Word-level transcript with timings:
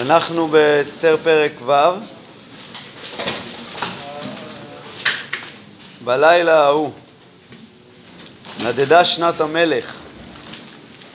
אנחנו 0.00 0.48
באסתר 0.48 1.16
פרק 1.22 1.52
ו' 1.66 1.72
בלילה 6.04 6.64
ההוא 6.64 6.92
נדדה 8.60 9.04
שנת 9.04 9.40
המלך 9.40 9.94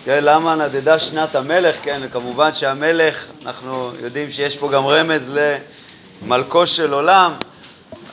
כן, 0.05 0.23
למה 0.23 0.55
נדדה 0.55 0.99
שנת 0.99 1.35
המלך? 1.35 1.75
כן, 1.81 2.01
כמובן 2.11 2.53
שהמלך, 2.53 3.25
אנחנו 3.45 3.91
יודעים 3.99 4.31
שיש 4.31 4.57
פה 4.57 4.69
גם 4.71 4.87
רמז 4.87 5.31
למלכו 6.21 6.67
של 6.67 6.93
עולם 6.93 7.33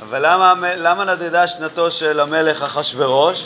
אבל 0.03 0.27
למה, 0.27 0.55
למה 0.77 1.05
נדדה 1.05 1.49
שנתו 1.49 1.91
של 1.91 2.21
המלך 2.21 2.63
אחשורוש? 2.63 3.45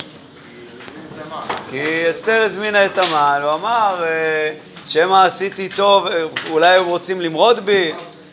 כי 1.71 2.11
אסתר 2.11 2.43
הזמינה 2.43 2.87
את 2.87 2.98
המן, 2.98 3.41
הוא 3.43 3.53
אמר 3.53 4.05
אה, 4.05 4.53
שמא 4.89 5.25
עשיתי 5.25 5.68
טוב, 5.68 6.07
אולי 6.50 6.77
הם 6.77 6.87
רוצים 6.87 7.21
למרוד 7.21 7.67
בי, 7.67 7.93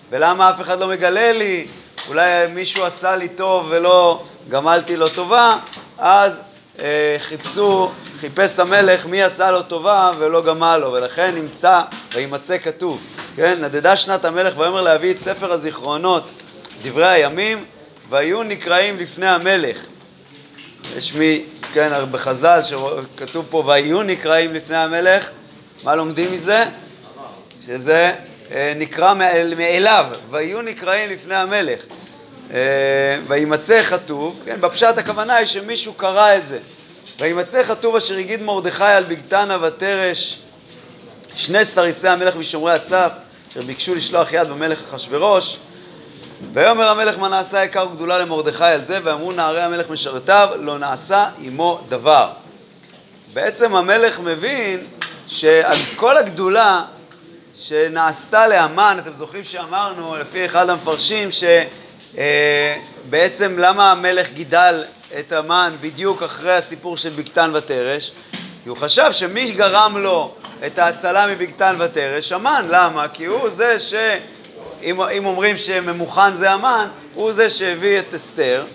ולמה 0.09 0.49
אף 0.49 0.61
אחד 0.61 0.79
לא 0.79 0.87
מגלה 0.87 1.31
לי, 1.31 1.67
אולי 2.07 2.47
מישהו 2.47 2.83
עשה 2.83 3.15
לי 3.15 3.29
טוב 3.29 3.65
ולא 3.69 4.23
גמלתי 4.49 4.95
לו 4.95 5.09
טובה, 5.09 5.57
אז 5.97 6.41
אה, 6.79 7.15
חיפשו, 7.19 7.91
חיפש 8.19 8.59
המלך 8.59 9.05
מי 9.05 9.23
עשה 9.23 9.51
לו 9.51 9.63
טובה 9.63 10.11
ולא 10.17 10.41
גמל 10.41 10.77
לו, 10.77 10.91
ולכן 10.91 11.35
נמצא 11.35 11.81
וימצא 12.13 12.57
כתוב, 12.57 13.01
כן, 13.35 13.63
נדדה 13.63 13.97
שנת 13.97 14.25
המלך 14.25 14.57
ויאמר 14.57 14.81
להביא 14.81 15.11
את 15.11 15.17
ספר 15.17 15.51
הזיכרונות, 15.51 16.29
דברי 16.83 17.07
הימים, 17.07 17.65
והיו 18.09 18.43
נקראים 18.43 18.97
לפני 18.99 19.27
המלך. 19.27 19.77
יש 20.97 21.13
מי, 21.13 21.43
כן, 21.75 21.91
בחז"ל 22.11 22.59
שכתוב 22.63 23.45
פה 23.49 23.63
והיו 23.65 24.03
נקראים 24.03 24.53
לפני 24.53 24.77
המלך, 24.77 25.29
מה 25.83 25.95
לומדים 25.95 26.33
מזה? 26.33 26.63
שזה 27.65 28.13
אה, 28.51 28.73
נקרא 28.75 29.13
מאליו, 29.57 30.05
והיו 30.31 30.61
נקראים 30.61 31.09
לפני 31.09 31.35
המלך. 31.35 31.79
אה, 32.53 32.57
וימצא 33.27 33.81
כתוב, 33.81 34.39
כן, 34.45 34.61
בפשט 34.61 34.97
הכוונה 34.97 35.35
היא 35.35 35.45
שמישהו 35.45 35.93
קרא 35.93 36.37
את 36.37 36.47
זה. 36.47 36.59
וימצא 37.19 37.63
כתוב 37.63 37.95
אשר 37.95 38.17
הגיד 38.17 38.41
מרדכי 38.41 38.83
על 38.83 39.03
בגתנה 39.03 39.57
ותרש 39.61 40.39
שני 41.35 41.65
סריסי 41.65 42.07
המלך 42.07 42.35
ושומרי 42.37 42.73
הסף 42.73 43.11
אשר 43.51 43.61
ביקשו 43.61 43.95
לשלוח 43.95 44.33
יד 44.33 44.47
במלך 44.47 44.83
אחשורוש 44.93 45.57
ויאמר 46.53 46.89
המלך 46.89 47.19
מה 47.19 47.29
נעשה 47.29 47.63
יקר 47.63 47.87
גדולה 47.95 48.17
למרדכי 48.17 48.63
על 48.63 48.83
זה 48.83 48.99
ואמרו 49.03 49.31
נערי 49.31 49.61
המלך 49.61 49.89
משרתיו 49.89 50.49
לא 50.59 50.79
נעשה 50.79 51.25
עמו 51.41 51.81
דבר. 51.89 52.29
בעצם 53.33 53.75
המלך 53.75 54.19
מבין 54.19 54.87
שעל 55.27 55.77
כל 55.95 56.17
הגדולה 56.17 56.83
שנעשתה 57.57 58.47
לאמן, 58.47 58.97
אתם 58.99 59.13
זוכרים 59.13 59.43
שאמרנו 59.43 60.15
לפי 60.15 60.45
אחד 60.45 60.69
המפרשים 60.69 61.29
שבעצם 61.31 63.55
אה, 63.59 63.67
למה 63.67 63.91
המלך 63.91 64.29
גידל 64.29 64.83
את 65.19 65.31
המן 65.31 65.73
בדיוק 65.81 66.23
אחרי 66.23 66.53
הסיפור 66.53 66.97
של 66.97 67.09
בגתן 67.09 67.51
ותרש? 67.53 68.11
כי 68.63 68.69
הוא 68.69 68.77
חשב 68.77 69.11
שמי 69.11 69.51
גרם 69.51 69.97
לו 69.97 70.31
את 70.65 70.79
ההצלה 70.79 71.27
מבגתן 71.27 71.75
ותרש? 71.79 72.31
המן. 72.31 72.65
למה? 72.69 73.07
כי 73.07 73.25
הוא 73.25 73.49
זה 73.49 73.79
ש... 73.79 73.93
אם, 74.85 75.01
אם 75.01 75.25
אומרים 75.25 75.57
שממוכן 75.57 76.33
זה 76.33 76.51
המן, 76.51 76.87
הוא 77.13 77.31
זה 77.31 77.49
שהביא 77.49 77.99
את 77.99 78.13
אסתר, 78.13 78.65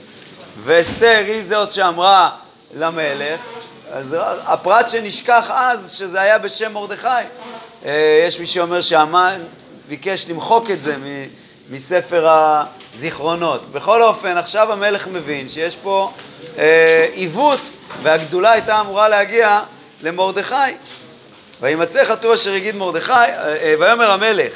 ואסתר 0.64 1.22
היא 1.26 1.42
זאת 1.42 1.72
שאמרה 1.72 2.30
למלך, 2.74 3.40
אז 3.92 4.16
הפרט 4.42 4.88
שנשכח 4.88 5.50
אז, 5.54 5.92
שזה 5.92 6.20
היה 6.20 6.38
בשם 6.38 6.72
מרדכי, 6.72 7.08
אה, 7.86 8.24
יש 8.28 8.40
מי 8.40 8.46
שאומר 8.46 8.80
שהמן 8.82 9.40
ביקש 9.88 10.26
למחוק 10.28 10.70
את 10.70 10.80
זה 10.80 10.96
מספר 11.70 12.28
הזיכרונות. 12.28 13.72
בכל 13.72 14.02
אופן, 14.02 14.36
עכשיו 14.36 14.72
המלך 14.72 15.06
מבין 15.06 15.48
שיש 15.48 15.76
פה 15.76 16.12
אה, 16.58 17.06
עיוות, 17.12 17.60
והגדולה 18.02 18.52
הייתה 18.52 18.80
אמורה 18.80 19.08
להגיע 19.08 19.60
למרדכי. 20.02 20.54
וימצא 21.60 22.04
חטוא 22.04 22.34
אשר 22.34 22.52
הגיד 22.52 22.76
מרדכי, 22.76 23.12
אה, 23.12 23.74
ויאמר 23.80 24.10
המלך, 24.10 24.52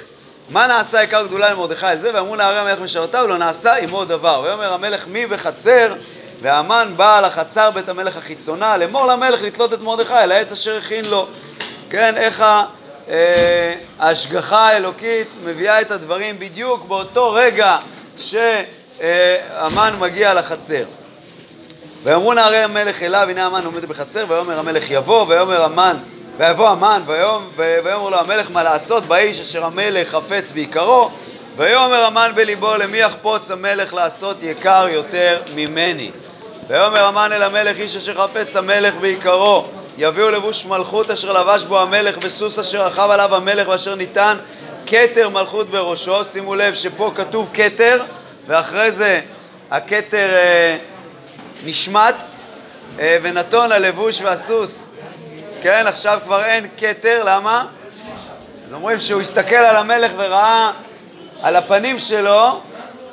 מה 0.50 0.66
נעשה 0.66 1.00
עיקר 1.00 1.26
גדולה 1.26 1.50
למרדכי 1.50 1.86
על 1.86 1.98
זה? 1.98 2.10
ואמרו 2.14 2.36
נערי 2.36 2.58
המלך 2.58 2.80
משרתיו, 2.80 3.26
לא 3.26 3.38
נעשה 3.38 3.76
עמו 3.76 4.04
דבר. 4.04 4.42
ויאמר 4.44 4.72
המלך 4.72 5.06
מי 5.06 5.26
בחצר, 5.26 5.94
והמן 6.42 6.92
בא 6.96 7.26
החצר 7.26 7.70
בית 7.70 7.88
המלך 7.88 8.16
החיצונה, 8.16 8.76
לאמור 8.76 9.06
למלך 9.06 9.42
לתלות 9.42 9.72
את 9.72 9.80
מרדכי 9.80 10.14
על 10.14 10.32
העץ 10.32 10.52
אשר 10.52 10.76
הכין 10.76 11.04
לו. 11.04 11.26
כן, 11.90 12.16
איך 12.16 12.44
אה, 13.08 13.74
ההשגחה 13.98 14.68
האלוקית 14.68 15.28
מביאה 15.44 15.80
את 15.80 15.90
הדברים 15.90 16.38
בדיוק 16.38 16.84
באותו 16.84 17.32
רגע 17.32 17.78
שהמן 18.16 19.94
מגיע 19.98 20.34
לחצר. 20.34 20.84
ויאמרו 22.02 22.34
נערי 22.34 22.58
המלך 22.58 23.02
אליו, 23.02 23.26
הנה 23.30 23.46
המן 23.46 23.64
עומד 23.64 23.84
בחצר, 23.84 24.24
ויאמר 24.28 24.58
המלך 24.58 24.90
יבוא, 24.90 25.24
ויאמר 25.28 25.64
המן 25.64 25.96
ויבוא 26.38 26.68
המן 26.68 27.02
ויאמר 27.56 28.08
לו 28.08 28.18
המלך 28.18 28.50
מה 28.50 28.62
לעשות 28.62 29.04
באיש 29.04 29.40
אשר 29.40 29.64
המלך 29.64 30.08
חפץ 30.08 30.50
בעיקרו. 30.50 31.10
ויאמר 31.56 32.04
המן 32.04 32.32
בליבו 32.34 32.76
למי 32.76 32.98
יחפוץ 32.98 33.50
המלך 33.50 33.94
לעשות 33.94 34.42
יקר 34.42 34.86
יותר 34.90 35.42
ממני? 35.54 36.10
ויאמר 36.68 37.04
המן 37.04 37.32
אל 37.32 37.42
המלך 37.42 37.76
איש 37.76 37.96
אשר 37.96 38.14
חפץ 38.14 38.56
המלך 38.56 38.94
בעיקרו. 38.94 39.64
יביאו 39.98 40.30
לבוש 40.30 40.66
מלכות 40.66 41.10
אשר 41.10 41.32
לבש 41.32 41.62
בו 41.62 41.80
המלך 41.80 42.16
וסוס 42.22 42.58
אשר 42.58 42.86
רכב 42.86 43.10
עליו 43.10 43.34
המלך 43.34 43.68
ואשר 43.68 43.94
ניתן 43.94 44.36
כתר 44.86 45.28
מלכות 45.28 45.70
בראשו. 45.70 46.24
שימו 46.24 46.54
לב 46.54 46.74
שפה 46.74 47.12
כתוב 47.14 47.50
כתר 47.54 48.02
ואחרי 48.46 48.92
זה 48.92 49.20
הכתר 49.70 50.34
אה, 50.34 50.76
נשמט 51.64 52.24
אה, 52.98 53.18
ונתון 53.22 53.72
הלבוש 53.72 54.22
והסוס 54.22 54.93
כן, 55.64 55.86
עכשיו 55.86 56.18
כבר 56.24 56.44
אין 56.44 56.66
כתר, 56.78 57.22
למה? 57.24 57.66
אז 58.66 58.72
אומרים 58.72 59.00
שהוא 59.00 59.20
הסתכל 59.20 59.54
על 59.54 59.76
המלך 59.76 60.12
וראה 60.16 60.70
על 61.42 61.56
הפנים 61.56 61.98
שלו 61.98 62.60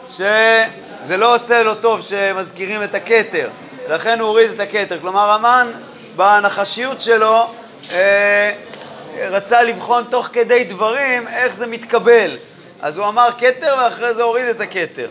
שזה 0.10 1.18
לא 1.18 1.36
עושה 1.36 1.64
לו 1.64 1.76
טוב 1.76 2.02
שמזכירים 2.02 2.84
את 2.84 2.96
הכתר, 2.96 3.50
לכן 3.90 4.20
הוא 4.20 4.28
הוריד 4.28 4.52
את 4.52 4.60
הכתר. 4.60 5.00
כלומר, 5.00 5.30
המן 5.30 5.72
בנחשיות 6.16 7.02
שלו 7.02 7.48
אה, 7.92 8.54
רצה 9.30 9.64
לבחון 9.64 10.04
תוך 10.10 10.30
כדי 10.34 10.64
דברים 10.64 11.28
איך 11.28 11.54
זה 11.54 11.68
מתקבל. 11.68 12.38
אז 12.82 12.98
הוא 12.98 13.08
אמר 13.08 13.30
כתר 13.38 13.76
ואחרי 13.78 14.14
זה 14.14 14.24
הוריד 14.24 14.46
את 14.46 14.62
הכתר. 14.62 15.08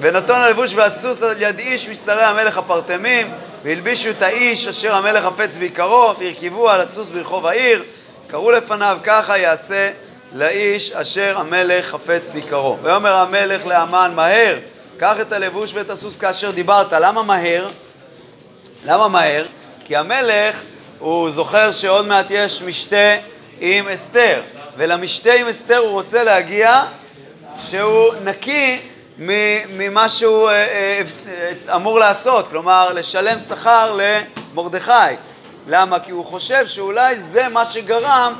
ונתון 0.00 0.40
הלבוש 0.40 0.74
והסוס 0.74 1.22
על 1.22 1.42
יד 1.42 1.58
איש 1.58 1.88
משרי 1.88 2.24
המלך 2.24 2.58
הפרטמים 2.58 3.30
והלבישו 3.64 4.10
את 4.10 4.22
האיש 4.22 4.68
אשר 4.68 4.94
המלך 4.94 5.24
חפץ 5.24 5.56
ביקרו 5.56 6.14
והרכיבו 6.18 6.70
על 6.70 6.80
הסוס 6.80 7.08
ברחוב 7.08 7.46
העיר 7.46 7.82
קראו 8.26 8.50
לפניו 8.50 8.98
ככה 9.04 9.38
יעשה 9.38 9.90
לאיש 10.32 10.92
אשר 10.92 11.38
המלך 11.38 11.86
חפץ 11.86 12.28
ביקרו 12.28 12.76
ויאמר 12.82 13.14
המלך 13.14 13.66
לאמן 13.66 14.12
מהר 14.14 14.58
קח 14.98 15.16
את 15.20 15.32
הלבוש 15.32 15.74
ואת 15.74 15.90
הסוס 15.90 16.16
כאשר 16.16 16.50
דיברת 16.50 16.92
למה 16.92 17.22
מהר? 17.22 17.68
למה 18.84 19.08
מהר? 19.08 19.46
כי 19.84 19.96
המלך 19.96 20.60
הוא 20.98 21.30
זוכר 21.30 21.72
שעוד 21.72 22.06
מעט 22.06 22.26
יש 22.30 22.62
משתה 22.62 23.16
עם 23.60 23.88
אסתר 23.88 24.40
ולמשתה 24.76 25.32
עם 25.32 25.48
אסתר 25.48 25.76
הוא 25.76 25.90
רוצה 25.90 26.24
להגיע 26.24 26.84
שהוא 27.68 28.14
נקי 28.24 28.78
ממה 29.18 30.08
שהוא 30.08 30.48
אה, 30.48 30.54
אה, 30.54 31.02
אה, 31.28 31.76
אמור 31.76 31.98
לעשות, 31.98 32.48
כלומר 32.48 32.92
לשלם 32.92 33.38
שכר 33.38 33.98
למרדכי. 34.54 34.92
למה? 35.68 36.00
כי 36.00 36.10
הוא 36.10 36.24
חושב 36.24 36.66
שאולי 36.66 37.16
זה 37.16 37.48
מה 37.48 37.64
שגרם 37.64 38.34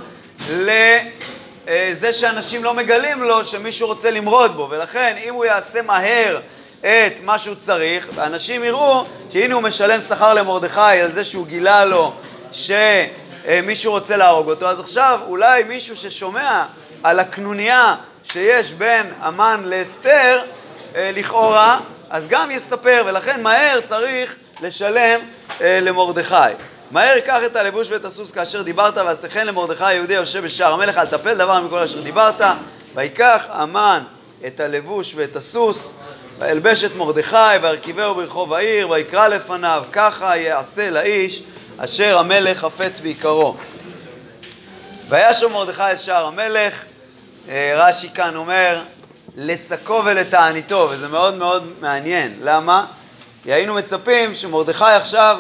לזה 0.51 2.13
שאנשים 2.13 2.65
לא 2.65 2.75
מגלים 2.75 3.23
לו 3.23 3.45
שמישהו 3.45 3.89
רוצה 3.89 4.11
למרוד 4.11 4.57
בו, 4.57 4.69
ולכן 4.71 5.17
אם 5.25 5.35
הוא 5.35 5.45
יעשה 5.45 5.83
מהר 5.83 6.41
את 6.81 7.21
מה 7.25 7.39
שהוא 7.39 7.55
צריך, 7.55 8.09
אנשים 8.19 8.65
יראו 8.65 9.05
שהנה 9.33 9.55
הוא 9.55 9.63
משלם 9.63 10.01
שכר 10.01 10.35
למרדכי 10.35 10.81
על 10.81 11.13
זה 11.13 11.25
שהוא 11.25 11.47
גילה 11.47 11.85
לו 11.85 12.13
שמישהו 12.53 13.93
רוצה 13.93 14.17
להרוג 14.17 14.51
אותו, 14.51 14.69
אז 14.69 14.81
עכשיו 14.81 15.21
אולי 15.27 15.65
מישהו 15.65 15.97
ששומע 15.97 16.65
על 17.03 17.19
הקנוניה 17.19 17.95
שיש 18.25 18.73
בין 18.73 19.13
המן 19.21 19.63
לאסתר 19.65 20.41
אה, 20.41 20.66
לכאורה, 20.97 21.81
אז 22.11 22.29
גם 22.29 22.51
יספר, 22.51 23.03
ולכן 23.07 23.43
מהר 23.43 23.81
צריך 23.81 24.37
לשלם 24.61 25.21
אה, 25.61 25.81
למרדכי. 25.81 26.35
מהר 26.91 27.21
קח 27.21 27.39
את 27.47 27.57
הלבוש 27.57 27.91
ואת 27.91 28.05
הסוס 28.05 28.31
כאשר 28.31 28.63
דיברת, 28.63 28.97
ועשכן 28.97 29.47
למרדכי 29.47 29.85
היהודי 29.85 30.17
היושב 30.17 30.45
בשער 30.45 30.73
המלך, 30.73 30.99
אל 30.99 31.07
תפל 31.07 31.35
דבר 31.35 31.61
מכל 31.61 31.83
אשר 31.83 32.01
דיברת. 32.01 32.41
ויקח 32.95 33.47
המן 33.49 34.03
את 34.47 34.61
הלבוש 34.61 35.13
ואת 35.17 35.37
הסוס, 35.37 35.93
וילבש 36.39 36.85
את 36.85 36.97
מרדכי, 36.97 37.37
והרכיבהו 37.63 38.15
ברחוב 38.15 38.53
העיר, 38.53 38.91
ויקרא 38.91 39.29
לפניו, 39.29 39.85
ככה 39.93 40.37
יעשה 40.37 40.91
לאיש 40.91 41.43
אשר 41.79 42.19
המלך 42.19 42.59
חפץ 42.59 43.01
בעיקרו. 43.01 43.57
וישוב 45.09 45.53
מרדכי 45.53 45.83
אל 45.83 45.97
שער 45.97 46.27
המלך, 46.27 46.85
אה, 47.49 47.73
רש"י 47.77 48.09
כאן 48.15 48.37
אומר, 48.37 48.83
לשקו 49.37 50.03
ולתעניתו, 50.05 50.89
וזה 50.91 51.09
מאוד 51.09 51.35
מאוד 51.35 51.73
מעניין. 51.81 52.37
למה? 52.43 52.87
כי 53.43 53.53
היינו 53.53 53.75
מצפים 53.75 54.35
שמרדכי 54.35 54.85
עכשיו, 54.85 55.39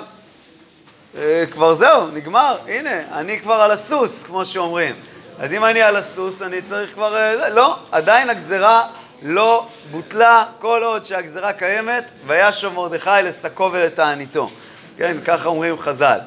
אה, 1.19 1.44
כבר 1.50 1.75
זהו, 1.75 2.06
נגמר, 2.06 2.58
הנה, 2.69 3.19
אני 3.19 3.40
כבר 3.40 3.54
על 3.54 3.70
הסוס, 3.70 4.25
כמו 4.25 4.44
שאומרים. 4.44 4.94
אז 5.38 5.52
אם 5.52 5.64
אני 5.64 5.82
על 5.82 5.96
הסוס, 5.96 6.43
אני 6.43 6.62
צריך 6.62 6.94
כבר... 6.94 7.16
אה, 7.16 7.50
לא, 7.50 7.76
עדיין 7.93 8.31
הגזרה 8.31 8.88
לא 9.22 9.66
בוטלה 9.90 10.44
כל 10.58 10.82
עוד 10.84 11.04
שהגזרה 11.04 11.52
קיימת, 11.52 12.10
וישוב 12.26 12.75
מרדכי 12.75 13.10
לשקו 13.25 13.70
ולתעניתו. 13.72 14.48
כן, 14.98 15.16
ככה 15.25 15.48
אומרים 15.48 15.78
חז"ל. 15.78 16.19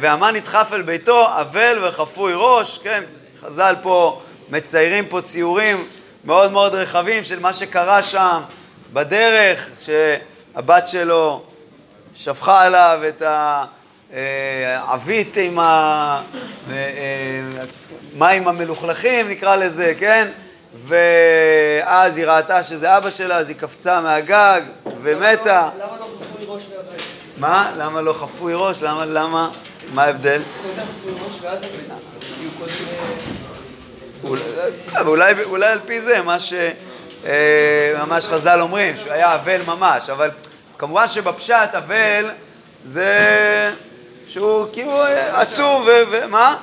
והמן 0.00 0.36
נדחף 0.36 0.72
אל 0.72 0.82
ביתו, 0.82 1.28
אבל 1.40 1.78
וחפוי 1.82 2.32
ראש, 2.36 2.78
כן, 2.82 3.02
חז"ל 3.40 3.74
פה 3.82 4.20
מציירים 4.50 5.06
פה 5.06 5.20
ציורים 5.20 5.84
מאוד 6.24 6.52
מאוד 6.52 6.74
רחבים 6.74 7.24
של 7.24 7.40
מה 7.40 7.52
שקרה 7.52 8.02
שם 8.02 8.42
בדרך, 8.92 9.68
שהבת 9.76 10.88
שלו 10.88 11.42
שפכה 12.14 12.62
עליו 12.64 13.00
את 13.08 13.22
העבית 14.12 15.36
עם 15.36 15.58
המים 18.16 18.48
המלוכלכים, 18.48 19.30
נקרא 19.30 19.56
לזה, 19.56 19.94
כן? 19.98 20.28
ואז 20.84 22.16
היא 22.16 22.26
ראתה 22.26 22.62
שזה 22.62 22.96
אבא 22.96 23.10
שלה, 23.10 23.36
אז 23.36 23.48
היא 23.48 23.56
קפצה 23.56 24.00
מהגג 24.00 24.60
ומתה. 25.02 25.70
למה 25.78 25.96
לא 26.00 26.04
חפוי 26.04 26.44
ראש 26.46 26.62
והבן? 26.70 27.02
מה? 27.36 27.72
למה 27.78 28.00
לא 28.00 28.12
חפוי 28.12 28.52
ראש? 28.56 28.82
למה? 28.82 29.04
למה? 29.04 29.50
מה 29.92 30.04
ההבדל? 30.04 30.42
קודם 30.62 30.86
חפוי 31.00 31.12
ראש 31.26 31.40
ואז 31.42 31.58
אולי- 34.26 34.42
אולי, 35.06 35.32
אולי 35.44 35.66
על 35.66 35.80
פי 35.86 36.00
זה, 36.00 36.22
מה 36.22 36.36
שממש 36.40 38.26
חז"ל 38.26 38.60
אומרים, 38.60 38.96
שהוא 38.98 39.12
היה 39.12 39.34
אבל 39.34 39.60
ממש, 39.66 40.10
אבל 40.10 40.30
כמובן 40.78 41.08
שבפשט 41.08 41.74
אבל 41.78 42.30
זה 42.84 43.10
שהוא 44.28 44.66
כאילו 44.72 45.02
עצוב, 45.32 45.82
ו- 45.86 46.02
ומה? 46.10 46.56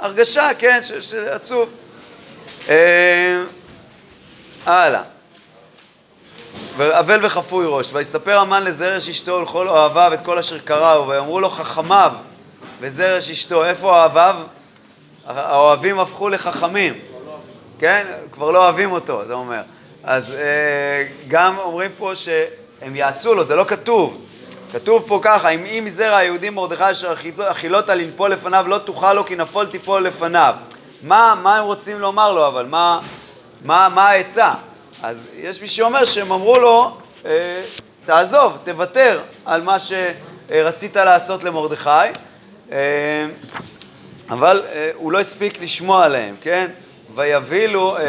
הרגשה, 0.00 0.48
כן, 0.58 0.80
ש- 0.82 1.10
שעצוב. 1.10 1.68
אה, 2.68 3.42
הלאה. 4.66 5.02
אבל 6.78 7.26
וחפוי 7.26 7.64
ראש, 7.68 7.86
ויספר 7.92 8.38
המן 8.38 8.64
לזרש 8.64 9.08
אשתו 9.08 9.32
ולכל 9.32 9.68
אוהביו 9.68 10.14
את 10.14 10.20
כל 10.24 10.38
אשר 10.38 10.58
קראו, 10.58 11.08
ויאמרו 11.08 11.40
לו 11.40 11.50
חכמיו 11.50 12.12
וזרש 12.80 13.30
אשתו, 13.30 13.64
איפה 13.64 13.88
אוהביו? 13.90 14.36
האוהבים 15.38 16.00
הפכו 16.00 16.28
לחכמים, 16.28 16.94
כן? 17.78 18.06
כבר 18.32 18.50
לא 18.50 18.64
אוהבים 18.64 18.92
אותו, 18.92 19.22
זה 19.26 19.32
אומר. 19.32 19.62
אז 20.04 20.34
אה, 20.34 21.06
גם 21.28 21.58
אומרים 21.58 21.90
פה 21.98 22.12
שהם 22.16 22.96
יעצו 22.96 23.34
לו, 23.34 23.44
זה 23.44 23.56
לא 23.56 23.64
כתוב. 23.64 24.26
כתוב 24.72 25.04
פה 25.06 25.20
ככה, 25.22 25.48
אם 25.48 25.64
אם 25.64 25.82
מזרע 25.86 26.16
היהודים 26.16 26.54
מרדכי 26.54 26.90
אשר 26.90 27.14
אכילותה 27.38 27.94
לנפול 27.94 28.32
לפניו 28.32 28.64
לא 28.68 28.78
תוכל 28.78 29.12
לו 29.12 29.24
כי 29.24 29.36
נפול 29.36 29.66
תיפול 29.66 30.02
לפניו. 30.02 30.54
מה, 31.02 31.34
מה 31.42 31.58
הם 31.58 31.64
רוצים 31.64 32.00
לומר 32.00 32.32
לו 32.32 32.46
אבל? 32.46 32.66
מה, 32.66 33.00
מה, 33.64 33.88
מה 33.94 34.08
העצה? 34.08 34.52
אז 35.02 35.28
יש 35.36 35.62
מי 35.62 35.68
שאומר 35.68 36.04
שהם 36.04 36.32
אמרו 36.32 36.58
לו, 36.58 36.96
אה, 37.26 37.62
תעזוב, 38.06 38.58
תוותר 38.64 39.20
על 39.44 39.62
מה 39.62 39.76
שרצית 39.78 40.96
לעשות 40.96 41.44
למרדכי. 41.44 41.90
אה, 42.72 43.26
אבל 44.30 44.62
אה, 44.72 44.90
הוא 44.94 45.12
לא 45.12 45.20
הספיק 45.20 45.62
לשמוע 45.62 46.04
עליהם, 46.04 46.34
כן? 46.40 46.66
ויבהילו, 47.14 47.96
אה, 47.96 48.02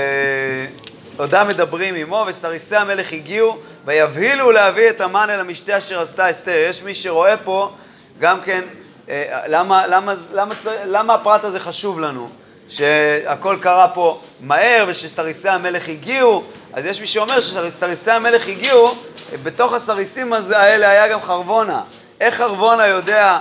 עודם 1.17 1.47
מדברים 1.47 1.95
עמו, 1.95 2.25
וסריסי 2.27 2.75
המלך 2.75 3.13
הגיעו, 3.13 3.57
ויבהילו 3.85 4.51
להביא 4.51 4.89
את 4.89 5.01
המן 5.01 5.27
אל 5.29 5.39
המשתה 5.39 5.77
אשר 5.77 6.01
עשתה 6.01 6.29
אסתר. 6.29 6.65
יש 6.69 6.83
מי 6.83 6.93
שרואה 6.93 7.37
פה 7.37 7.71
גם 8.19 8.41
כן, 8.41 8.61
אה, 9.09 9.41
למה, 9.47 9.87
למה, 9.87 10.13
למה, 10.33 10.55
למה 10.85 11.13
הפרט 11.13 11.43
הזה 11.43 11.59
חשוב 11.59 11.99
לנו? 11.99 12.29
שהכל 12.69 13.57
קרה 13.61 13.87
פה 13.87 14.21
מהר 14.39 14.85
ושסריסי 14.87 15.49
המלך 15.49 15.89
הגיעו, 15.89 16.43
אז 16.73 16.85
יש 16.85 17.01
מי 17.01 17.07
שאומר 17.07 17.41
שסריסי 17.41 18.11
המלך 18.11 18.47
הגיעו, 18.47 18.95
בתוך 19.43 19.73
הסריסים 19.73 20.33
האלה 20.33 20.89
היה 20.89 21.07
גם 21.07 21.21
חרבונה. 21.21 21.81
איך 22.21 22.35
חרבונה 22.35 22.87
יודע 22.87 23.39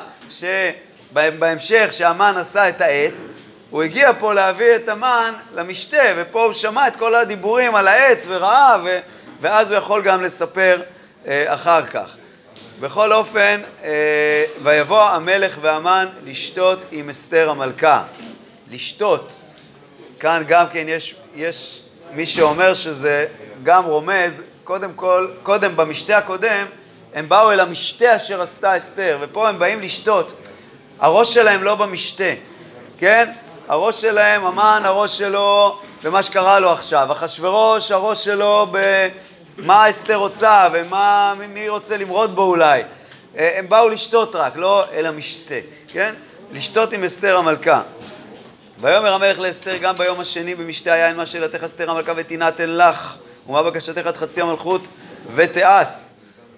שבהמשך 1.11 1.89
שהמן 1.91 2.35
עשה 2.37 2.69
את 2.69 2.81
העץ, 2.81 3.27
הוא 3.71 3.83
הגיע 3.83 4.13
פה 4.19 4.35
להביא 4.35 4.77
את 4.77 4.89
המן 4.89 5.33
למשתה, 5.55 6.03
ופה 6.17 6.45
הוא 6.45 6.53
שמע 6.53 6.89
את 6.89 6.97
כל 6.97 7.15
הדיבורים 7.15 7.75
על 7.75 7.89
העץ 7.89 8.27
וראה, 8.29 8.77
ו... 8.85 8.99
ואז 9.41 9.71
הוא 9.71 9.79
יכול 9.79 10.03
גם 10.03 10.23
לספר 10.23 10.83
אה, 11.27 11.55
אחר 11.55 11.87
כך. 11.87 12.17
בכל 12.81 13.13
אופן, 13.13 13.61
אה, 13.85 14.45
ויבוא 14.63 15.03
המלך 15.03 15.59
והמן 15.61 16.07
לשתות 16.25 16.85
עם 16.91 17.11
אסתר 17.11 17.51
המלכה. 17.51 18.03
לשתות. 18.71 19.33
כאן 20.21 20.45
גם 20.49 20.67
כן 20.73 20.85
יש, 20.89 21.15
יש 21.35 21.83
מי 22.13 22.27
שאומר 22.27 22.75
שזה 22.75 23.27
גם 23.63 23.85
רומז, 23.85 24.43
קודם 24.65 24.93
כל, 24.97 25.29
קודם 25.43 25.77
במשתה 25.77 26.19
הקודם, 26.19 26.67
הם 27.15 27.29
באו 27.29 27.53
אל 27.53 27.61
המשתה 27.61 28.17
אשר 28.17 28.43
עשתה 28.43 28.77
אסתר, 28.77 29.19
ופה 29.21 29.49
הם 29.49 29.59
באים 29.59 29.81
לשתות. 29.81 30.33
הראש 31.01 31.35
שלהם 31.35 31.63
לא 31.63 31.75
במשתה, 31.75 32.25
כן? 32.99 33.31
הראש 33.69 34.01
שלהם, 34.01 34.47
המן, 34.47 34.83
הראש 34.85 35.19
שלו 35.19 35.79
במה 36.05 36.23
שקרה 36.23 36.61
לו 36.61 36.73
עכשיו. 36.73 37.13
אחשוורוש, 37.13 37.91
הראש 37.91 38.25
שלו 38.25 38.67
במה 39.59 39.91
אסתר 39.91 40.15
רוצה 40.17 40.69
ומה, 40.73 41.35
מי- 41.39 41.47
מי 41.47 41.69
רוצה 41.69 41.97
למרוד 41.97 42.35
בו 42.35 42.43
אולי. 42.43 42.83
אה, 43.39 43.59
הם 43.59 43.69
באו 43.69 43.89
לשתות 43.89 44.37
רק, 44.37 44.57
לא 44.57 44.85
אל 44.93 45.07
המשתה, 45.07 45.55
כן? 45.89 46.15
לשתות 46.53 46.93
עם 46.93 47.05
אסתר 47.05 47.37
המלכה. 47.37 47.83
ויאמר 48.81 49.13
המלך 49.15 49.39
לאסתר 49.39 49.77
גם 49.77 49.97
ביום 49.97 50.21
השני 50.21 50.55
במשתה 50.55 50.93
היין 50.93 51.17
מה 51.17 51.27
שאלתך 51.27 51.65
אסתר 51.65 51.91
המלכה 51.91 52.13
ותינתן 52.17 52.71
לך 52.71 53.15
ומה 53.49 53.63
בקשתך 53.63 54.07
עד 54.07 54.17
חצי 54.17 54.41
המלכות 54.41 54.81
ותעש. 55.35 55.89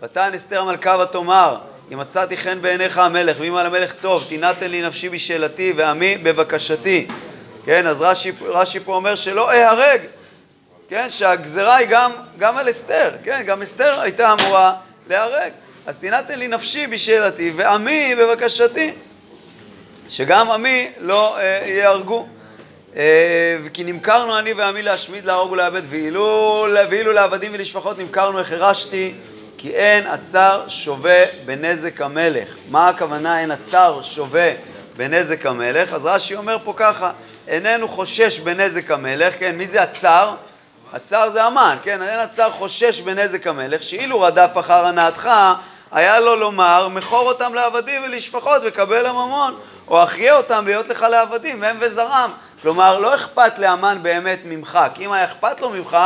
ותען 0.02 0.34
אסתר 0.34 0.60
המלכה 0.60 0.96
ותאמר 1.02 1.56
אם 1.93 1.99
מצאתי 1.99 2.37
חן 2.37 2.62
בעיניך 2.62 2.99
המלך 2.99 3.37
ואם 3.40 3.55
על 3.55 3.67
המלך 3.67 3.93
טוב 3.93 4.25
תינתן 4.29 4.70
לי 4.70 4.82
נפשי 4.82 5.08
בשאלתי 5.08 5.73
ועמי 5.76 6.17
בבקשתי. 6.17 7.06
כן, 7.64 7.87
אז 7.87 8.02
רש"י, 8.02 8.32
רש"י 8.40 8.81
פה 8.81 8.94
אומר 8.94 9.14
שלא 9.14 9.50
אהרג, 9.50 10.00
כן, 10.88 11.06
שהגזרה 11.11 11.76
היא 11.76 11.88
גם, 11.90 12.12
גם 12.38 12.59
על 12.59 12.71
אסתר, 12.71 13.11
כן, 13.25 13.42
גם 13.47 13.62
אסתר 13.62 14.00
הייתה 14.00 14.33
אמורה 14.33 14.75
להיהרג. 15.09 15.52
אז 15.87 15.99
תינתן 15.99 16.38
לי 16.38 16.49
נפשי 16.49 16.87
בשאלתי 16.87 17.52
ועמי 17.56 18.14
בבקשתי. 18.14 18.92
שגם 20.09 20.50
עמי 20.50 20.90
לא 21.00 21.38
אה, 21.38 21.64
ייהרגו. 21.66 22.26
אה, 22.97 23.56
כי 23.73 23.85
נמכרנו 23.85 24.38
אני 24.38 24.52
ועמי 24.52 24.83
להשמיד, 24.83 25.25
להרוג 25.25 25.52
ולאבד, 25.52 25.83
ואילו, 25.88 26.66
ואילו 26.90 27.12
לעבדים 27.12 27.50
ולשפחות 27.54 27.99
נמכרנו 27.99 28.40
החרשתי, 28.40 29.14
כי 29.62 29.71
אין 29.71 30.07
הצר 30.07 30.64
שווה 30.69 31.25
בנזק 31.45 32.00
המלך. 32.00 32.49
מה 32.71 32.88
הכוונה 32.88 33.40
אין 33.40 33.50
הצר 33.50 34.00
שווה 34.02 34.50
בנזק 34.97 35.47
המלך? 35.47 35.92
אז 35.92 36.07
רש"י 36.07 36.35
אומר 36.35 36.59
פה 36.64 36.73
ככה, 36.76 37.12
איננו 37.49 37.88
חושש 37.88 38.38
בנזק 38.38 38.90
המלך, 38.90 39.35
כן, 39.38 39.57
מי 39.57 39.66
זה 39.66 39.83
הצר? 39.83 40.35
הצר 40.92 41.31
זה 41.31 41.45
המן, 41.45 41.76
כן, 41.83 42.02
אין 42.02 42.19
הצר 42.19 42.50
חושש 42.50 43.00
בנזק 43.00 43.47
המלך, 43.47 43.83
שאילו 43.83 44.21
רדף 44.21 44.50
אחר 44.59 44.87
הנאתך, 44.87 45.31
היה 45.92 46.21
לו 46.21 46.37
לומר, 46.37 46.88
מכור 46.88 47.28
אותם 47.28 47.54
לעבדים 47.54 48.02
ולשפחות 48.04 48.62
וקבל 48.64 49.07
הממון, 49.07 49.57
או 49.88 50.02
אחיה 50.02 50.37
אותם 50.37 50.64
להיות 50.66 50.88
לך 50.88 51.02
לעבדים, 51.02 51.64
הם 51.64 51.76
וזרעם. 51.81 52.31
כלומר, 52.62 52.99
לא 52.99 53.14
אכפת 53.14 53.59
לאמן 53.59 53.99
באמת 54.02 54.38
ממך, 54.45 54.78
כי 54.95 55.04
אם 55.04 55.12
היה 55.12 55.25
אכפת 55.25 55.61
לו 55.61 55.71
ממך, 55.71 55.97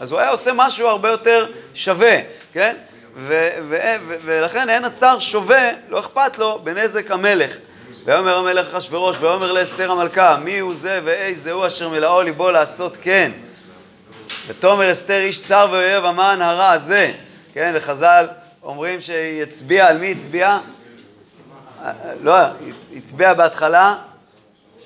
אז 0.00 0.12
הוא 0.12 0.20
היה 0.20 0.30
עושה 0.30 0.50
משהו 0.54 0.88
הרבה 0.88 1.10
יותר 1.10 1.46
שווה, 1.74 2.16
כן? 2.52 2.76
ו- 3.16 3.48
ו- 3.68 3.96
ו- 4.08 4.16
ולכן 4.24 4.70
אין 4.70 4.84
הצר 4.84 5.18
שווה, 5.18 5.70
לא 5.88 6.00
אכפת 6.00 6.38
לו, 6.38 6.60
בנזק 6.64 7.10
המלך. 7.10 7.56
ויאמר 8.04 8.38
המלך 8.38 8.74
אחשורוש, 8.74 9.16
ויאמר 9.20 9.52
לאסתר 9.52 9.90
המלכה, 9.90 10.36
מי 10.44 10.58
הוא 10.58 10.74
זה 10.74 11.00
ואיזה 11.04 11.52
הוא 11.52 11.66
אשר 11.66 11.88
מלאו 11.88 12.22
ליבו 12.22 12.50
לעשות 12.50 12.96
כן. 13.02 13.30
ותאמר 14.46 14.92
אסתר 14.92 15.20
איש 15.20 15.42
צר 15.42 15.68
ואויב 15.70 16.04
המן 16.04 16.38
הרע 16.42 16.70
הזה, 16.70 17.12
כן, 17.54 17.72
וחז"ל 17.74 18.26
אומרים 18.62 19.00
שהיא 19.00 19.42
הצביעה, 19.42 19.88
על 19.88 19.98
מי 19.98 20.12
הצביעה? 20.12 20.60
לא, 22.22 22.36
הצביעה 22.96 23.34
בהתחלה 23.34 23.94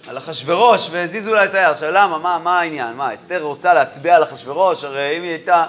על 0.08 0.18
אחשוורוש 0.18 0.88
והזיזו 0.90 1.34
לה 1.34 1.44
את 1.44 1.54
היד. 1.54 1.70
עכשיו 1.70 1.90
למה? 1.90 2.18
מה, 2.18 2.38
מה 2.38 2.60
העניין? 2.60 2.92
מה, 2.92 3.14
אסתר 3.14 3.42
רוצה 3.42 3.74
להצביע 3.74 4.16
על 4.16 4.22
אחשוורוש? 4.22 4.84
הרי 4.84 5.18
אם 5.18 5.22
היא 5.22 5.30
הייתה, 5.30 5.64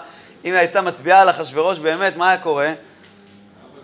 אם 0.45 0.51
היא 0.51 0.59
הייתה 0.59 0.81
מצביעה 0.81 1.21
על 1.21 1.29
אחשוורוש 1.29 1.79
באמת, 1.79 2.17
מה 2.17 2.29
היה 2.29 2.37
קורה? 2.37 2.73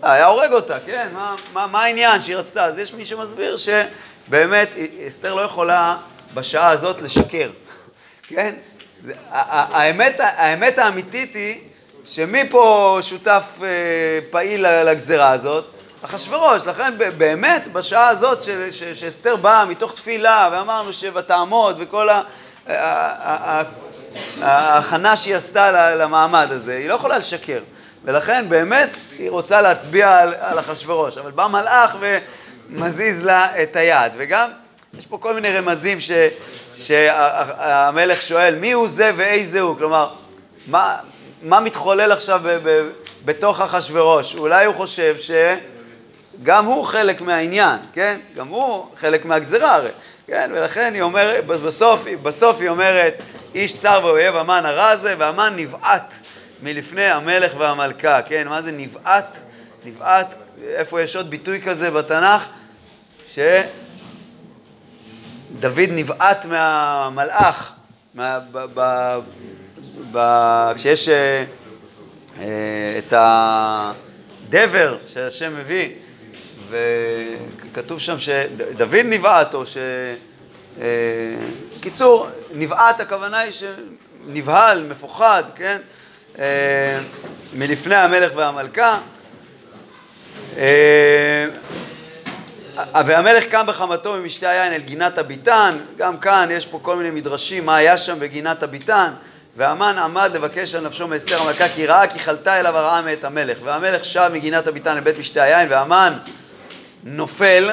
אה, 0.04 0.12
היה 0.12 0.26
הורג 0.26 0.52
אותה, 0.52 0.80
כן? 0.86 1.08
מה, 1.12 1.34
מה, 1.52 1.66
מה 1.66 1.84
העניין 1.84 2.22
שהיא 2.22 2.36
רצתה? 2.36 2.64
אז 2.64 2.78
יש 2.78 2.94
מי 2.94 3.04
שמסביר 3.04 3.56
שבאמת 3.56 4.68
אסתר 5.08 5.34
לא 5.34 5.40
יכולה 5.40 5.96
בשעה 6.34 6.70
הזאת 6.70 7.02
לשקר, 7.02 7.50
כן? 8.28 8.54
זה, 9.02 9.12
האמת, 9.30 10.20
האמת 10.20 10.78
האמיתית 10.78 11.34
היא 11.34 11.60
שמי 12.06 12.48
פה 12.50 12.98
שותף 13.02 13.42
אה, 13.62 13.68
פעיל 14.30 14.82
לגזרה 14.82 15.30
הזאת? 15.30 15.70
אחשורוש, 16.02 16.66
לכן 16.66 16.92
באמת 17.18 17.72
בשעה 17.72 18.08
הזאת 18.08 18.42
שאסתר 18.94 19.36
באה 19.36 19.64
מתוך 19.64 19.94
תפילה 19.94 20.48
ואמרנו 20.52 20.92
שבתעמוד 20.92 21.76
וכל 21.78 22.08
ההכנה 24.40 25.16
שהיא 25.16 25.36
עשתה 25.36 25.94
למעמד 25.94 26.48
הזה, 26.50 26.76
היא 26.76 26.88
לא 26.88 26.94
יכולה 26.94 27.18
לשקר. 27.18 27.60
ולכן 28.04 28.44
באמת 28.48 28.96
היא 29.18 29.30
רוצה 29.30 29.60
להצביע 29.60 30.18
על, 30.18 30.34
על 30.40 30.58
אחשורוש, 30.58 31.18
אבל 31.18 31.30
בא 31.30 31.46
מלאך 31.46 31.96
ומזיז 32.00 33.24
לה 33.24 33.62
את 33.62 33.76
היד. 33.76 34.12
וגם 34.16 34.50
יש 34.98 35.06
פה 35.06 35.18
כל 35.18 35.34
מיני 35.34 35.58
רמזים 35.58 36.00
ש, 36.00 36.10
שהמלך 36.76 38.22
שואל 38.22 38.54
מי 38.54 38.72
הוא 38.72 38.88
זה 38.88 39.10
ואיזה 39.16 39.60
הוא, 39.60 39.76
כלומר 39.76 40.08
מה, 40.66 40.96
מה 41.42 41.60
מתחולל 41.60 42.12
עכשיו 42.12 42.40
ב, 42.44 42.58
ב, 42.62 42.88
בתוך 43.24 43.60
אחשורוש, 43.60 44.34
אולי 44.34 44.64
הוא 44.64 44.74
חושב 44.74 45.16
ש... 45.18 45.30
גם 46.42 46.66
הוא 46.66 46.84
חלק 46.84 47.20
מהעניין, 47.20 47.78
כן? 47.92 48.18
גם 48.36 48.48
הוא 48.48 48.86
חלק 48.96 49.24
מהגזרה 49.24 49.74
הרי, 49.74 49.90
כן? 50.26 50.50
ולכן 50.54 50.94
היא 50.94 51.02
אומרת, 51.02 51.46
בסוף, 51.46 52.04
בסוף 52.22 52.60
היא 52.60 52.68
אומרת, 52.68 53.14
איש 53.54 53.76
צר 53.76 54.00
ואויב 54.04 54.36
המן 54.36 54.62
הרע 54.66 54.88
הזה, 54.88 55.14
והמן 55.18 55.52
נבעט 55.56 56.14
מלפני 56.62 57.04
המלך 57.04 57.52
והמלכה, 57.58 58.22
כן? 58.22 58.48
מה 58.48 58.62
זה 58.62 58.72
נבעט? 58.72 59.38
נבעט, 59.84 60.34
איפה 60.74 61.02
יש 61.02 61.16
עוד 61.16 61.30
ביטוי 61.30 61.62
כזה 61.62 61.90
בתנ"ך? 61.90 62.48
שדוד 63.28 63.64
נבעט 65.88 66.44
מהמלאך, 66.44 67.72
מה, 68.14 68.38
ב, 68.52 68.66
ב, 68.74 69.18
ב, 70.12 70.18
כשיש 70.76 71.08
אה, 71.08 71.44
את 72.98 73.12
הדבר 74.48 74.96
שהשם 75.06 75.56
מביא 75.56 75.90
וכתוב 76.72 77.98
שם 77.98 78.18
שדוד 78.18 78.94
נבעט, 79.04 79.54
או 79.54 79.66
ש... 79.66 79.76
אה, 80.80 80.86
קיצור, 81.80 82.28
נבעט 82.54 83.00
הכוונה 83.00 83.38
היא 83.38 83.52
שנבהל, 83.52 84.82
מפוחד, 84.82 85.42
כן? 85.56 85.76
אה, 86.38 86.98
מלפני 87.54 87.94
המלך 87.94 88.32
והמלכה. 88.34 88.98
אה, 90.56 91.46
והמלך 93.06 93.44
קם 93.44 93.66
בחמתו 93.66 94.12
ממשתה 94.12 94.50
היין 94.50 94.72
אל 94.72 94.80
גינת 94.80 95.18
הביתן, 95.18 95.70
גם 95.96 96.16
כאן 96.16 96.48
יש 96.52 96.66
פה 96.66 96.78
כל 96.82 96.96
מיני 96.96 97.10
מדרשים 97.10 97.66
מה 97.66 97.76
היה 97.76 97.98
שם 97.98 98.20
בגינת 98.20 98.62
הביתן, 98.62 99.10
והמן 99.56 99.98
עמד 99.98 100.30
לבקש 100.34 100.74
על 100.74 100.86
נפשו 100.86 101.08
מאסתר 101.08 101.42
המלכה 101.42 101.68
כי 101.68 101.86
ראה 101.86 102.06
כי 102.06 102.18
חלתה 102.18 102.60
אליו 102.60 102.76
הרעה 102.76 103.02
מאת 103.02 103.24
המלך, 103.24 103.58
והמלך 103.64 104.04
שב 104.04 104.30
מגינת 104.32 104.66
הביתן 104.66 104.96
לבית 104.96 105.18
משתה 105.18 105.42
היין, 105.42 105.68
והמן 105.70 106.12
נופל 107.02 107.70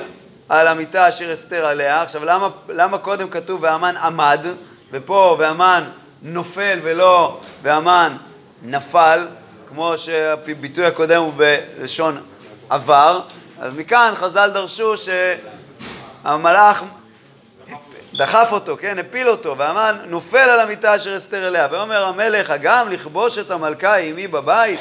על 0.50 0.68
המיטה 0.68 1.10
אשר 1.10 1.34
אסתר 1.34 1.66
עליה. 1.66 2.02
עכשיו, 2.02 2.26
למה, 2.26 2.50
למה 2.70 2.98
קודם 2.98 3.30
כתוב 3.30 3.64
והמן 3.64 3.98
עמד, 3.98 4.46
ופה 4.92 5.36
והמן 5.40 5.84
נופל 6.22 6.80
ולא 6.84 7.40
והמן 7.62 8.18
נפל, 8.64 9.28
כמו 9.70 9.98
שהביטוי 9.98 10.86
הקודם 10.86 11.22
הוא 11.22 11.34
בלשון 11.36 12.22
עבר? 12.70 13.22
אז 13.60 13.74
מכאן 13.74 14.12
חז"ל 14.16 14.50
דרשו 14.54 14.94
שהמלאך 16.24 16.84
דחף 18.14 18.50
אותו, 18.52 18.78
כן, 18.80 19.00
הפיל 19.00 19.30
אותו, 19.30 19.58
והמן 19.58 19.96
נופל 20.08 20.38
על 20.38 20.60
המיטה 20.60 20.96
אשר 20.96 21.18
אסתר 21.18 21.48
אליה. 21.48 21.68
ואומר 21.72 22.06
המלך, 22.06 22.50
הגם 22.50 22.92
לכבוש 22.92 23.38
את 23.38 23.52
המלכה 23.52 23.96
עימי 23.96 24.28
בבית? 24.28 24.80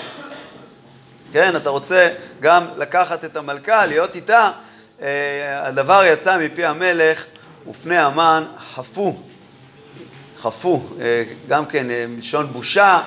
כן, 1.32 1.56
אתה 1.56 1.70
רוצה 1.70 2.08
גם 2.40 2.66
לקחת 2.76 3.24
את 3.24 3.36
המלכה, 3.36 3.86
להיות 3.86 4.14
איתה, 4.14 4.50
אה, 5.02 5.66
הדבר 5.66 6.02
יצא 6.04 6.38
מפי 6.38 6.64
המלך 6.64 7.24
ופני 7.70 7.98
המן 7.98 8.44
חפו, 8.74 9.16
חפו, 10.40 10.82
אה, 11.00 11.22
גם 11.48 11.66
כן 11.66 11.90
אה, 11.90 12.04
מלשון 12.08 12.46
בושה, 12.46 13.00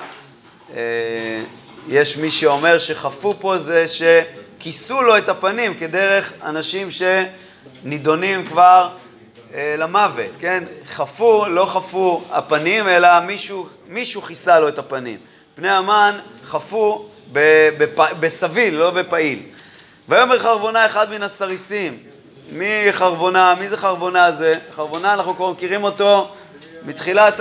יש 1.88 2.16
מי 2.16 2.30
שאומר 2.30 2.78
שחפו 2.78 3.34
פה 3.40 3.58
זה 3.58 3.86
שכיסו 3.88 5.02
לו 5.02 5.18
את 5.18 5.28
הפנים 5.28 5.74
כדרך 5.74 6.32
אנשים 6.42 6.88
שנידונים 6.90 8.46
כבר 8.46 8.88
למוות, 9.54 10.30
כן? 10.40 10.64
חפו, 10.94 11.46
לא 11.48 11.64
חפו 11.64 12.22
הפנים, 12.30 12.88
אלא 12.88 13.20
מישהו, 13.20 13.68
מישהו 13.88 14.22
כיסה 14.22 14.60
לו 14.60 14.68
את 14.68 14.78
הפנים. 14.78 15.18
פני 15.54 15.70
המן 15.70 16.18
חפו 16.44 17.08
בסביל, 18.20 18.74
לא 18.74 18.90
בפעיל. 18.90 19.38
ויאמר 20.08 20.38
חרבונה 20.38 20.86
אחד 20.86 21.10
מן 21.10 21.22
הסריסים. 21.22 21.98
מי 22.52 22.92
חרבונה? 22.92 23.54
מי 23.60 23.68
זה 23.68 23.76
חרבונה 23.76 24.24
הזה? 24.24 24.54
חרבונה, 24.74 25.14
אנחנו 25.14 25.36
כבר 25.36 25.50
מכירים 25.50 25.84
אותו 25.84 26.30
מתחילת 26.86 27.34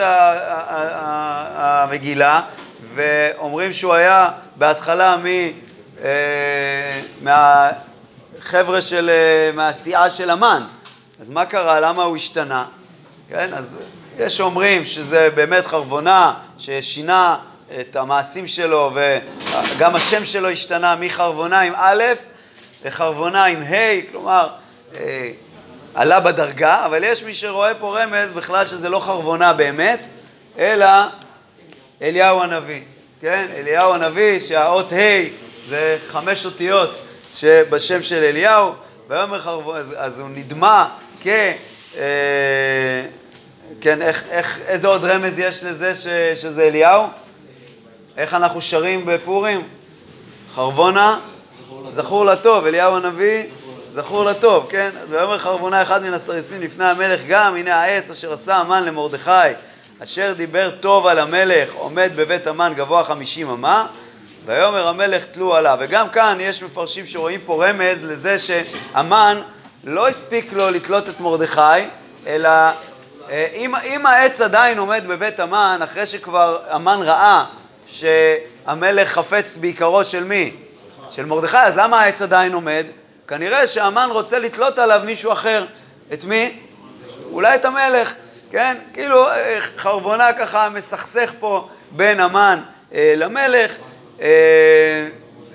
המגילה, 1.55 2.41
ואומרים 2.95 3.73
שהוא 3.73 3.93
היה 3.93 4.29
בהתחלה 4.55 5.17
מ... 5.17 5.25
אה, 6.03 7.01
מהחבר'ה 7.21 8.81
של... 8.81 9.09
אה, 9.09 9.51
מהסיעה 9.55 10.09
של 10.09 10.29
המן. 10.29 10.63
אז 11.19 11.29
מה 11.29 11.45
קרה? 11.45 11.79
למה 11.79 12.03
הוא 12.03 12.15
השתנה? 12.15 12.65
כן, 13.29 13.49
אז 13.53 13.77
יש 14.19 14.37
שאומרים 14.37 14.85
שזה 14.85 15.29
באמת 15.35 15.65
חרבונה 15.65 16.33
ששינה 16.57 17.37
את 17.79 17.95
המעשים 17.95 18.47
שלו, 18.47 18.91
וגם 18.95 19.95
השם 19.95 20.25
שלו 20.25 20.49
השתנה 20.49 20.95
מחרבונה 20.95 21.61
עם 21.61 21.73
א' 21.75 22.03
לחרבונה 22.85 23.45
עם 23.45 23.63
ה', 23.63 24.11
כלומר, 24.11 24.47
אה, 24.95 25.29
עלה 25.95 26.19
בדרגה, 26.19 26.85
אבל 26.85 27.03
יש 27.03 27.23
מי 27.23 27.33
שרואה 27.33 27.73
פה 27.75 27.99
רמז 27.99 28.31
בכלל 28.31 28.67
שזה 28.67 28.89
לא 28.89 28.99
חרבונה 28.99 29.53
באמת, 29.53 30.07
אלא 30.57 30.87
אליהו 32.01 32.41
הנביא, 32.41 32.81
כן? 33.21 33.47
אליהו 33.55 33.93
הנביא, 33.93 34.39
שהאות 34.39 34.93
ה' 34.93 34.95
זה 35.69 35.97
חמש 36.07 36.45
אותיות 36.45 37.01
שבשם 37.35 38.03
של 38.03 38.23
אליהו, 38.23 38.73
ויאמר 39.07 39.41
חרבונה, 39.41 39.79
אז, 39.79 39.95
אז 39.97 40.19
הוא 40.19 40.29
נדמה 40.29 40.89
כ... 41.23 41.27
אה, 41.97 42.01
כן, 43.81 44.01
איך, 44.01 44.23
איך, 44.31 44.59
איזה 44.67 44.87
עוד 44.87 45.05
רמז 45.05 45.39
יש 45.39 45.63
לזה 45.63 45.95
ש, 45.95 46.07
שזה 46.35 46.63
אליהו? 46.63 47.07
איך 48.17 48.33
אנחנו 48.33 48.61
שרים 48.61 49.05
בפורים? 49.05 49.61
חרבונה, 50.55 51.19
זכור 51.89 52.25
לטוב, 52.25 52.65
אליהו 52.65 52.95
הנביא, 52.95 53.43
זכור 53.91 54.25
לטוב, 54.25 54.67
כן? 54.69 54.89
אז 55.03 55.11
ויאמר 55.13 55.37
חרבונה 55.37 55.81
אחד 55.81 56.03
מן 56.03 56.13
הסריסים 56.13 56.61
לפני 56.61 56.85
המלך 56.85 57.21
גם, 57.27 57.55
הנה 57.55 57.75
העץ 57.75 58.11
אשר 58.11 58.33
עשה 58.33 58.55
המן 58.55 58.83
למרדכי, 58.83 59.31
אשר 60.03 60.33
דיבר 60.37 60.71
טוב 60.79 61.07
על 61.07 61.19
המלך, 61.19 61.73
עומד 61.73 62.11
בבית 62.15 62.47
המן 62.47 62.73
גבוה 62.75 63.03
חמישים 63.03 63.49
אמה, 63.49 63.87
ויאמר 64.45 64.87
המלך 64.87 65.25
תלו 65.25 65.55
עליו. 65.55 65.77
וגם 65.81 66.09
כאן 66.09 66.37
יש 66.39 66.63
מפרשים 66.63 67.07
שרואים 67.07 67.39
פה 67.45 67.65
רמז 67.65 68.03
לזה 68.03 68.39
שהמן 68.39 69.41
לא 69.83 70.07
הספיק 70.07 70.53
לו 70.53 70.69
לתלות 70.69 71.09
את 71.09 71.19
מרדכי, 71.19 71.61
אלא 72.27 72.49
אה, 73.29 73.47
אם, 73.53 73.75
אם 73.75 74.05
העץ 74.05 74.41
עדיין 74.41 74.77
עומד 74.77 75.03
בבית 75.07 75.39
המן, 75.39 75.79
אחרי 75.83 76.05
שכבר 76.05 76.59
המן 76.69 76.99
ראה 77.01 77.45
שהמלך 77.91 79.09
חפץ 79.09 79.57
בעיקרו 79.57 80.03
של 80.03 80.23
מי? 80.23 80.55
של 81.11 81.25
מרדכי, 81.25 81.57
אז 81.57 81.77
למה 81.77 82.01
העץ 82.01 82.21
עדיין 82.21 82.53
עומד? 82.53 82.85
כנראה 83.27 83.67
שהמן 83.67 84.07
רוצה 84.11 84.39
לתלות 84.39 84.79
עליו 84.79 85.01
מישהו 85.05 85.31
אחר. 85.31 85.65
את 86.13 86.23
מי? 86.23 86.59
אולי 87.31 87.55
את 87.55 87.65
המלך, 87.65 88.13
כן? 88.51 88.77
כאילו 88.93 89.27
אה, 89.27 89.57
חרבונה 89.77 90.33
ככה 90.33 90.69
מסכסך 90.69 91.31
פה 91.39 91.67
בין 91.91 92.19
המן 92.19 92.59
אה, 92.93 93.13
למלך. 93.17 93.75
אה, 94.21 95.07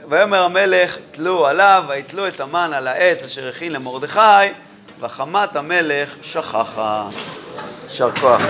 ויאמר 0.08 0.42
המלך 0.42 0.98
תלו 1.10 1.46
עליו, 1.46 1.84
ויתלו 1.88 2.28
את 2.28 2.40
המן 2.40 2.72
על 2.72 2.86
העץ 2.86 3.22
אשר 3.24 3.48
הכין 3.48 3.72
למרדכי, 3.72 4.20
וחמת 5.00 5.56
המלך 5.56 6.14
שכחה. 6.22 7.08
יישר 7.84 8.10
כוח. 8.10 8.40